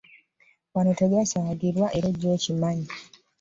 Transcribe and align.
Wano 0.73 0.91
tewasaagirwa 0.99 1.87
era 1.97 2.05
ojjanga 2.09 2.33
okimanyi. 2.37 2.87